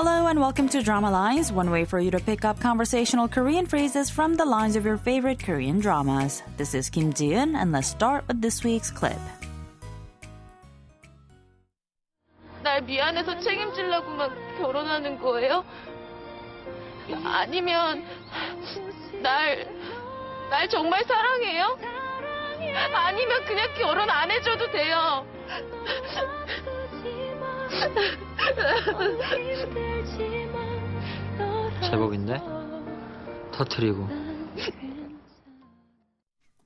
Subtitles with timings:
[0.00, 3.66] Hello and welcome to Drama Lines, one way for you to pick up conversational Korean
[3.66, 6.42] phrases from the lines of your favorite Korean dramas.
[6.56, 9.18] This is Kim Ji-eun, and let's start with this week's clip.
[12.62, 15.64] 날 미안해서 책임지려고만 결혼하는 거예요?
[17.24, 18.02] 아니면
[19.22, 19.66] 날,
[20.50, 21.78] 날 정말 사랑해요?
[22.94, 25.24] 아니면 그냥 결혼 안 해줘도 돼요?
[31.89, 32.41] 제법인데
[33.51, 34.07] 터트리고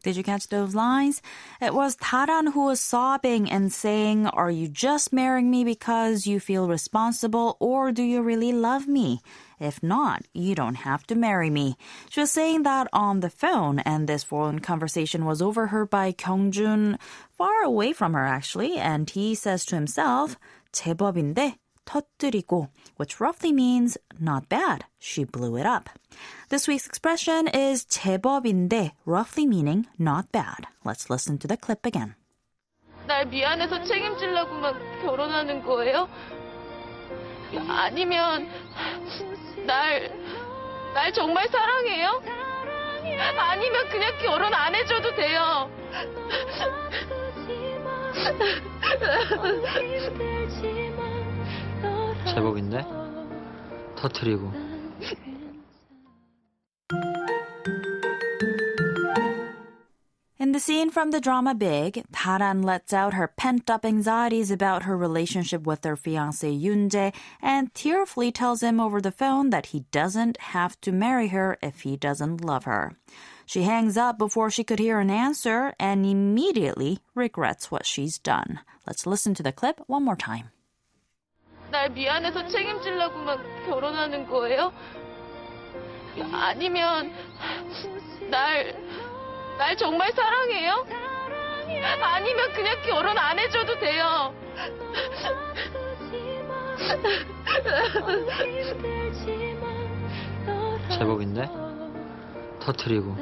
[0.06, 1.24] Did you catch those lines?
[1.60, 6.40] It was Taran who was sobbing and saying, Are you just marrying me because you
[6.40, 9.22] feel responsible or do you really love me?
[9.60, 11.76] If not, you don't have to marry me.
[12.12, 16.52] She was saying that on the phone, and this phone conversation was overheard by Kyung
[16.52, 17.00] Jun
[17.32, 20.38] far away from her, actually, and he says to himself,
[20.76, 24.86] 제법인데 터뜨리고, which roughly means not bad.
[25.00, 25.90] She blew it up.
[26.50, 30.68] This week's expression is 제법인데, roughly meaning not bad.
[30.84, 32.16] Let's listen to the clip again.
[33.08, 36.10] 날 미안해서 책임지려고만 결혼하는 거예요?
[37.70, 38.50] 아니면
[39.68, 40.12] 날,
[40.94, 42.22] 날 정말 사랑해요?
[43.38, 45.70] 아니면 그냥 결혼 안 해줘도 돼요?
[52.35, 52.85] 제법인데?
[53.97, 54.51] 터트리고
[60.39, 64.85] In the scene from the drama Big, Taran lets out her pent up anxieties about
[64.85, 69.85] her relationship with her fiance Yoonjae and tearfully tells him over the phone that he
[69.93, 72.97] doesn't have to marry her if he doesn't love her.
[73.45, 78.61] She hangs up before she could hear an answer and immediately regrets what she's done.
[78.87, 80.51] Let's listen to the clip one more time.
[81.72, 84.72] 날 미안해서 책임지려고만 결혼하는 거예요?
[86.32, 87.12] 아니면
[88.30, 88.76] 날,
[89.58, 90.88] 날 정말 사랑해요?
[92.02, 94.34] 아니면 그냥 결혼 안 해줘도 돼요?
[100.90, 101.50] 제법인데?
[102.62, 103.16] 터트리고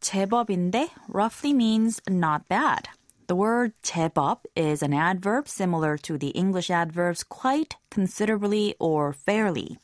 [0.00, 2.88] 제법인데 roughly means not bad.
[3.31, 9.77] The word 제법 is an adverb similar to the English adverbs quite, considerably, or fairly.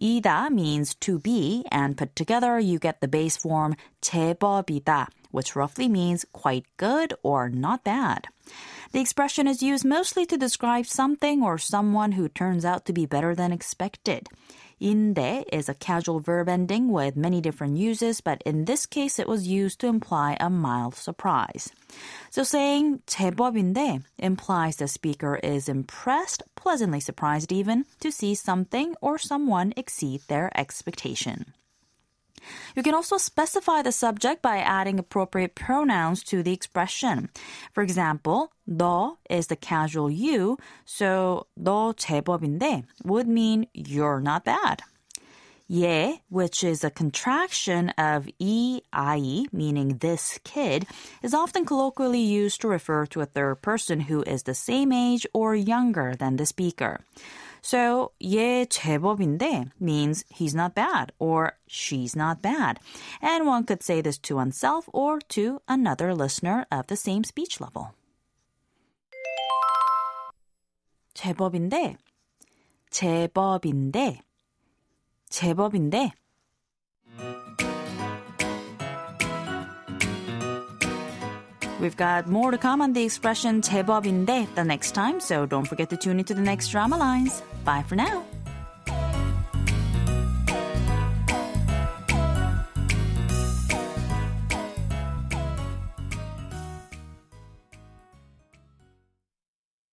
[0.00, 5.88] 이다 means to be, and put together you get the base form 제법이다, which roughly
[5.88, 8.28] means quite good or not bad.
[8.92, 13.06] The expression is used mostly to describe something or someone who turns out to be
[13.06, 14.28] better than expected.
[14.80, 19.28] 인데 is a casual verb ending with many different uses, but in this case it
[19.28, 21.70] was used to imply a mild surprise.
[22.30, 29.18] So saying 제법인데 implies the speaker is impressed, pleasantly surprised even, to see something or
[29.18, 31.54] someone exceed their expectation.
[32.76, 37.30] You can also specify the subject by adding appropriate pronouns to the expression.
[37.72, 44.82] For example, 너 is the casual you, so 너 제법인데 would mean you're not bad.
[45.70, 50.86] 얘, which is a contraction of ei, meaning this kid,
[51.22, 55.26] is often colloquially used to refer to a third person who is the same age
[55.32, 57.00] or younger than the speaker.
[57.62, 62.78] So, 얘 제법인데 means he's not bad or she's not bad.
[63.22, 67.60] And one could say this to oneself or to another listener of the same speech
[67.60, 67.94] level.
[71.14, 71.96] 제법인데,
[72.90, 74.20] 제법인데,
[75.30, 76.12] 제법인데.
[81.80, 85.90] We've got more to come on the expression 제법인데 the next time, so don't forget
[85.90, 87.42] to tune into the next drama lines.
[87.64, 88.24] Bye for now.